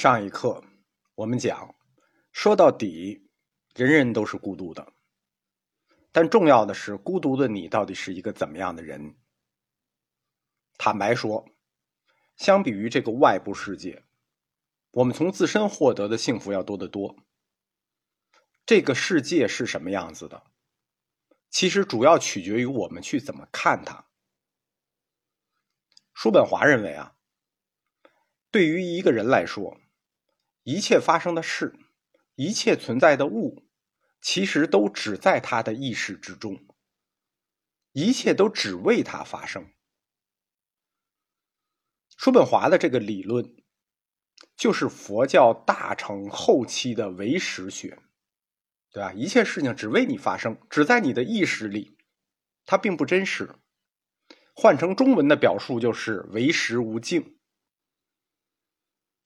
[0.00, 0.64] 上一课
[1.14, 1.74] 我们讲，
[2.32, 3.28] 说到底，
[3.74, 4.94] 人人都是孤独的，
[6.10, 9.18] 但重要的是，孤独的你到底是一个怎么样的人？
[10.78, 11.46] 坦白说，
[12.34, 14.02] 相比于这个外部世界，
[14.92, 17.14] 我们从自身获得的幸福要多得多。
[18.64, 20.44] 这个世界是什么样子的？
[21.50, 24.06] 其实主要取决于我们去怎么看它。
[26.14, 27.16] 叔本华认为啊，
[28.50, 29.78] 对于一个人来说，
[30.70, 31.74] 一切发生的事，
[32.36, 33.66] 一切存在的物，
[34.22, 36.64] 其实都只在他的意识之中。
[37.90, 39.68] 一切都只为他发生。
[42.16, 43.56] 叔本华的这个理论，
[44.56, 47.98] 就是佛教大乘后期的唯识学，
[48.92, 49.12] 对吧？
[49.12, 51.98] 一切事情只为你发生，只在你的意识里，
[52.64, 53.56] 它并不真实。
[54.54, 57.39] 换成中文的表述就是唯识无境。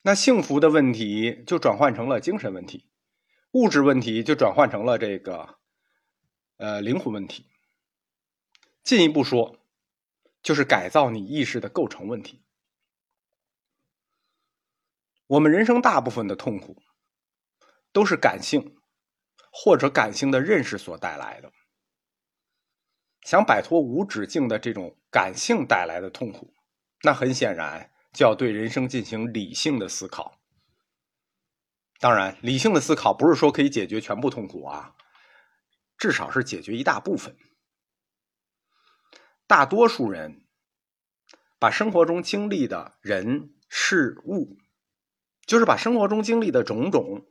[0.07, 2.91] 那幸福的问题就转换成了精神问题，
[3.53, 5.59] 物质问题就转换成了这个，
[6.59, 7.47] 呃，灵魂问题。
[8.83, 9.57] 进一步说，
[10.43, 12.45] 就是改造你意识的构成问题。
[15.27, 16.83] 我们人生大部分的痛苦，
[17.91, 18.77] 都是感性
[19.51, 21.51] 或者感性的认识所带来的。
[23.23, 26.53] 想摆脱无止境的这种感性带来的痛苦，
[27.05, 27.91] 那很显然。
[28.15, 30.41] 就要对人生进行理性的思考。
[31.99, 34.95] 当然，理性的思考不是说可以解决全部痛苦啊，
[35.99, 37.37] 至少是解决一大部分。
[39.47, 40.47] 大多数人
[41.59, 44.59] 把生活中经历的人事物，
[45.47, 47.27] 就是把生活中经历的种种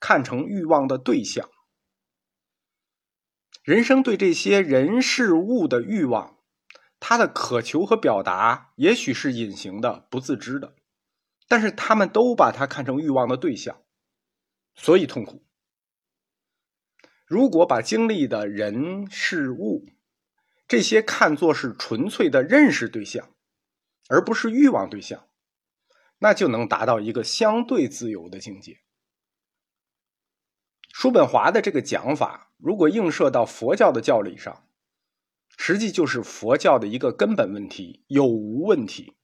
[0.00, 1.48] 看成欲望的对象。
[3.62, 6.33] 人生对这些人事物的欲望。
[7.06, 10.74] 他的渴求和表达也许是隐形的、不自知的，
[11.46, 13.82] 但是他们都把它看成欲望的对象，
[14.74, 15.44] 所以痛苦。
[17.26, 19.84] 如果把经历的人事物
[20.66, 23.34] 这些看作是纯粹的认识对象，
[24.08, 25.28] 而不是欲望对象，
[26.20, 28.80] 那就能达到一个相对自由的境界。
[30.88, 34.63] 叔本华的这个讲法，如果映射到佛教的教理上。
[35.56, 39.14] 实际就是佛教的一个根本问题——有无问题。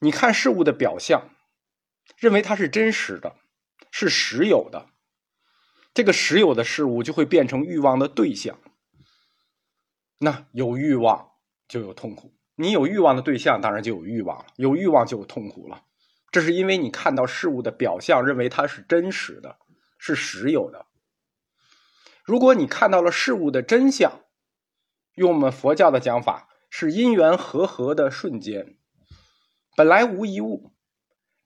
[0.00, 1.30] 你看事物的表象，
[2.18, 3.36] 认为它是真实的，
[3.90, 4.90] 是实有的，
[5.94, 8.58] 这个实有的事物就会变成欲望的对象。
[10.18, 11.30] 那有欲望
[11.68, 14.46] 就有痛苦，你有欲望的对象，当然就有欲望了。
[14.56, 15.84] 有欲望就有痛苦了，
[16.30, 19.58] 这是因为你看到事物的表象，认为它是真实的，
[19.98, 20.86] 是实有的。
[22.24, 24.20] 如果你看到了事物的真相，
[25.16, 28.76] 用我们佛教的讲法，是因缘和合的瞬间，
[29.74, 30.74] 本来无一物，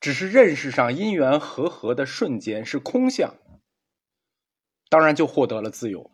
[0.01, 3.37] 只是认识上因缘和合的瞬间是空相，
[4.89, 6.11] 当然就获得了自由。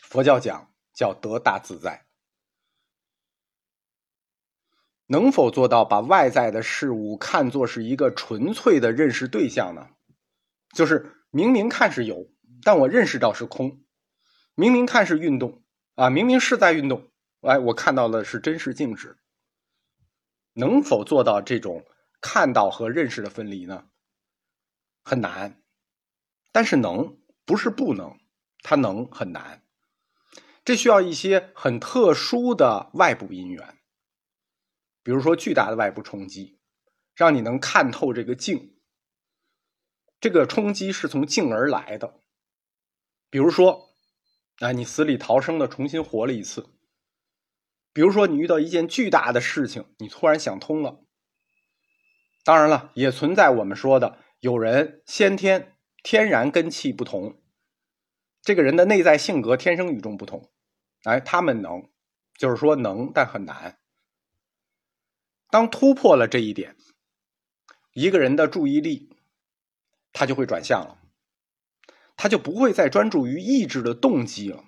[0.00, 2.06] 佛教讲叫得大自在，
[5.06, 9.88] 能否做到把外在的事物看作是一个纯粹的认识对象呢？
[10.72, 12.30] 就是明明看是有，
[12.62, 13.82] 但我认识到是空；
[14.54, 15.64] 明明看是运动。
[15.94, 17.10] 啊，明明是在运动，
[17.42, 19.18] 哎，我看到的是真实静止。
[20.54, 21.84] 能否做到这种
[22.20, 23.88] 看到和认识的分离呢？
[25.02, 25.62] 很难，
[26.50, 28.18] 但是能，不是不能，
[28.62, 29.62] 它能很难。
[30.64, 33.78] 这需要一些很特殊的外部因缘，
[35.02, 36.58] 比如说巨大的外部冲击，
[37.14, 38.78] 让你能看透这个静。
[40.20, 42.18] 这个冲击是从静而来的，
[43.28, 43.91] 比如说。
[44.62, 46.68] 哎，你死里逃生的重新活了一次。
[47.92, 51.00] 比如说，你遇到一件巨大的事情，你突然想通了。
[52.44, 57.42] 当然了，也存在我们说的有人先天天然根气不同，
[58.40, 60.52] 这个人的内在性格天生与众不同。
[61.02, 61.90] 哎，他们能，
[62.38, 63.80] 就是说能，但很难。
[65.50, 66.76] 当突破了这一点，
[67.94, 69.10] 一个人的注意力
[70.12, 71.01] 他就会转向了。
[72.22, 74.64] 他就不会再专注于意志的动机了，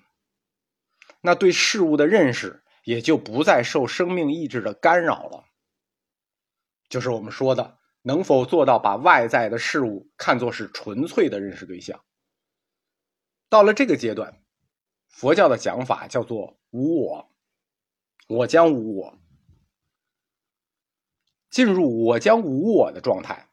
[1.21, 5.45] 那对事物的认识也就不再受生命意志的干扰了。
[6.89, 12.05] 就是我们说的，能否做到把外在的事物看作是纯粹的认识对象？
[13.49, 14.43] 到了这个阶段，
[15.07, 17.31] 佛教的讲法叫做无我，
[18.27, 19.19] 我将无我，
[21.51, 23.49] 进入我将无我的状态，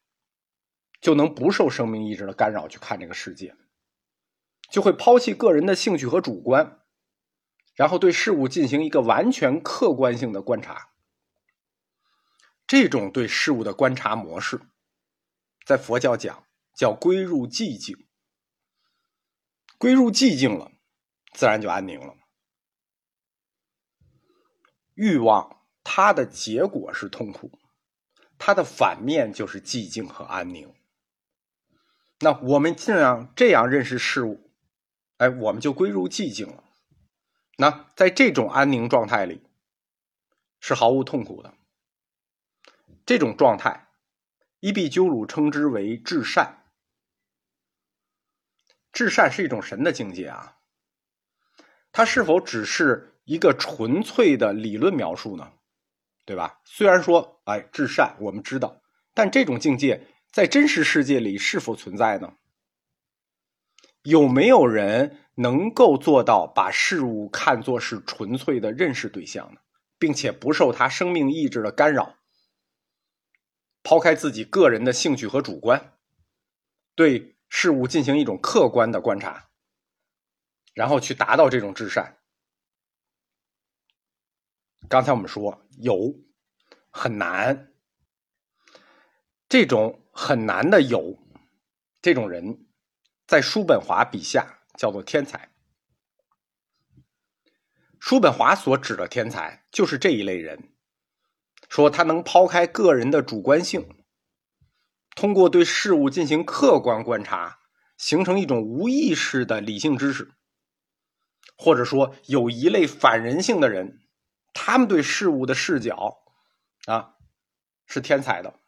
[1.00, 3.56] 就能不受生命意志的干扰去看这个世界。
[4.72, 6.80] 就会抛弃个人的兴趣和主观，
[7.76, 10.94] 然后对事物进行一个完全客观性的观察。
[12.66, 14.62] 这种对事物的观察模式，
[15.66, 18.08] 在佛教讲叫归入寂静。
[19.78, 20.72] 归入寂静了，
[21.34, 22.16] 自然就安宁了。
[24.94, 27.60] 欲望它的结果是痛苦，
[28.38, 30.74] 它的反面就是寂静和安宁。
[32.20, 34.51] 那我们尽量这样认识事物，
[35.22, 36.64] 哎，我们就归入寂静了。
[37.58, 39.44] 那在这种安宁状态里，
[40.60, 41.54] 是毫无痛苦的。
[43.06, 43.90] 这种状态，
[44.62, 46.64] 伊壁鸠鲁称之为至善。
[48.92, 50.58] 至善是一种神的境界啊。
[51.92, 55.54] 它是否只是一个纯粹的理论描述呢？
[56.26, 56.62] 对吧？
[56.66, 58.82] 虽然说，哎，至善我们知道，
[59.14, 62.38] 但这种境界在真实世界里是否存在呢？
[64.04, 69.62] 有没有人能够做到把事物看作是纯粹的认识对象呢？
[70.00, 72.18] 并且不受他生命意志的干扰？
[73.84, 75.94] 抛开自己个人的兴趣和主观，
[76.96, 79.50] 对事物进行一种客观的观察，
[80.74, 82.18] 然后去达到这种至善。
[84.90, 86.16] 刚才我们说有
[86.90, 87.72] 很难，
[89.48, 91.20] 这种很难的有
[92.02, 92.66] 这种人，
[93.32, 95.54] 在叔本华笔下叫做天才。
[97.98, 100.74] 叔本华所指的天才，就是这一类人。
[101.70, 104.04] 说他能抛开个人的主观性，
[105.16, 107.60] 通过对事物进行客观观察，
[107.96, 110.34] 形成一种无意识的理性知识。
[111.56, 114.02] 或者说，有一类反人性的人，
[114.54, 116.18] 他们对事物的视角
[116.86, 117.14] 啊，
[117.86, 118.60] 是天才的。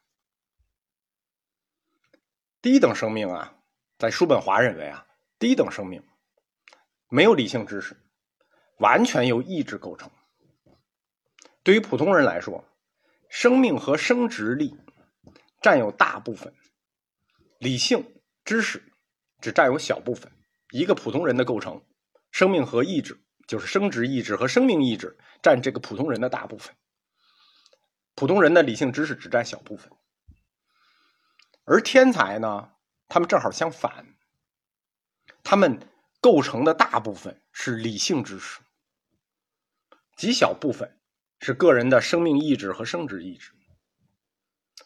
[2.62, 3.58] 低等生命啊，
[4.04, 5.08] 在叔本华认为啊，
[5.40, 6.04] 低等生命
[7.08, 7.96] 没有理性知识，
[8.80, 10.12] 完全由意志构成。
[11.64, 12.66] 对于普通人来说，
[13.30, 14.78] 生命和生殖力
[15.62, 16.54] 占有大部分，
[17.60, 18.92] 理性知识
[19.40, 20.30] 只占有小部分。
[20.72, 21.82] 一个普通人的构成，
[22.30, 23.18] 生命和意志
[23.48, 26.76] 就是生殖意志和生命意志占这个普通人的大部分。
[28.16, 29.90] 普通人的理性知识只占小部分，
[31.64, 32.73] 而天才呢，
[33.14, 34.08] 他们正好相反，
[35.44, 35.80] 他们
[36.20, 38.60] 构成的大部分是理性知识，
[40.18, 40.98] 极小部分。
[41.40, 43.52] 是个人的生命意志和生殖意志。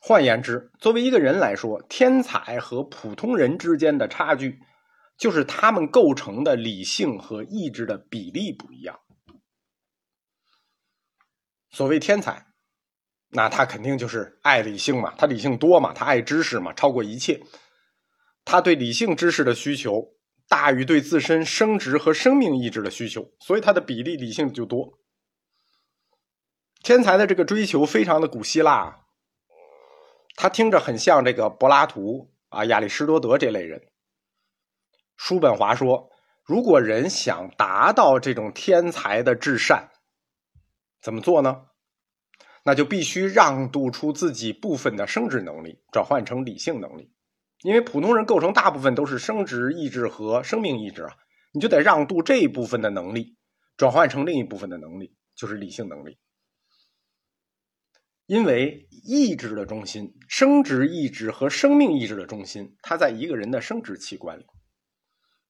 [0.01, 4.59] 换言之，作为一个人来说，天才和普通人之间的差距，
[5.17, 8.99] 就是他们构成的理性和意志的比例不一样。
[11.69, 12.47] 所谓天才，
[13.29, 17.41] 那他肯定就是爱理性嘛，他理性多嘛，他爱知识嘛，超过一切。
[18.49, 20.15] 他对理性知识的需求
[20.47, 24.97] 大于对自身生殖和生命意志的需求，所以他的比例理性就多。
[26.81, 29.01] 天才的这个追求非常的古希腊，
[30.37, 33.81] 他听着很像这个柏拉图啊、亚里士多德这类人。
[35.17, 36.09] 叔本华说，
[36.45, 39.89] 如果人想达到这种天才的至善，
[41.01, 41.65] 怎么做呢？
[42.63, 47.11] 那就必须让渡出自己部分的生殖能力，转换成理性能力。
[47.67, 51.17] 因为普通人构成大部分都是生殖意志和生命意志啊，
[51.51, 53.35] 你就得让渡这一部分的能力，
[53.75, 56.17] 转换成另一部分的能力，就是理性能力。
[58.25, 64.45] 因为意志的中心，生殖意志和生命意志的中心，它在一个人的生殖器官里，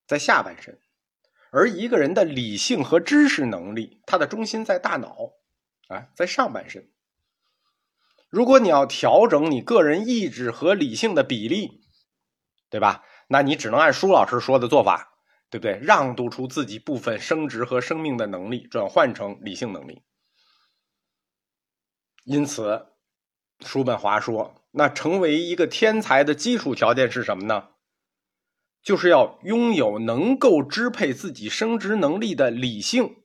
[0.08, 0.74] 在下半身；
[1.52, 5.34] 而一个人的理性和知识能力，它的中心在大脑，
[5.90, 6.90] 啊，在上半身。
[8.32, 11.84] 如果你要调整你个人意志和理性的比例，
[12.70, 13.04] 对吧？
[13.28, 15.14] 那你只能按舒老师说的做法，
[15.50, 15.80] 对不对？
[15.82, 20.04] 让渡出自己部分生殖和生命的能力，转换成理性能力。
[22.24, 22.88] 因此，
[23.60, 27.70] 叔本华说：“那成为一个天才的基础条件是什么呢？
[28.82, 33.24] 就是要拥有能够支配自己生殖能力的理性。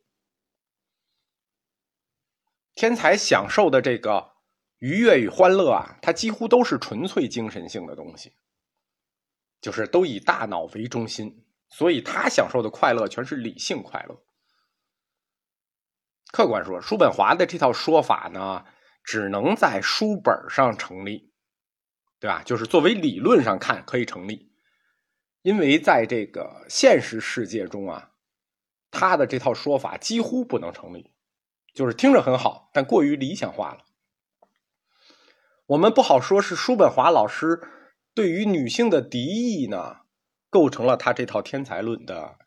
[2.74, 4.32] 天才享受的这个
[4.78, 8.32] 愉悦与欢乐啊，它几乎都是纯粹精神性的东西，
[9.62, 14.22] 就是都以大脑为中心，所以他享受的快乐全是理性快乐。
[16.30, 18.66] 客观说，叔本华的这套说法呢？”
[19.04, 21.32] 只能在书本上成立，
[22.20, 22.40] 对吧？
[22.44, 24.52] 就是作为理论上看可以成立，
[25.42, 28.12] 因为在这个现实世界中啊，
[28.92, 31.12] 他的这套说法几乎不能成立，
[31.74, 33.80] 就是听着很好，但过于理想化了。
[35.66, 37.60] 我们不好说是叔本华老师
[38.14, 40.00] 对于女性的敌意呢，
[40.50, 42.38] 构成了他这套天才论的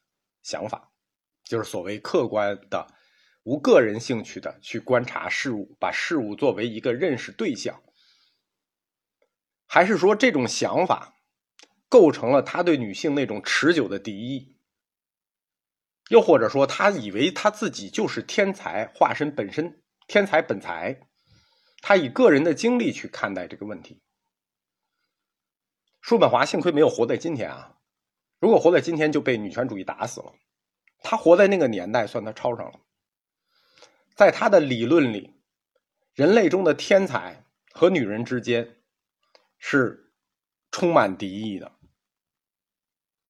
[0.44, 0.92] 想法，
[1.44, 2.88] 就是所谓客观的
[3.44, 7.82] 无个人兴趣的去观察事物，把事物作为一个认识对象，
[9.66, 11.16] 还是说这种想法
[11.90, 14.56] 构成了他对女性那种持久的敌意？
[16.10, 21.00] 又或者说，他以为他自己就是天才化身本身，天才本才，
[21.82, 24.04] 他以个人的经历去看待这个问题。
[26.06, 27.80] 叔本华幸亏没有活在今天啊，
[28.40, 30.32] 如果活在今天就被女权主义打死了。
[31.02, 32.80] 他活在那个年代，算他抄上了。
[34.14, 35.34] 在他的理论里，
[36.14, 38.76] 人类中的天才和女人之间
[39.58, 40.14] 是
[40.70, 41.72] 充满敌意的。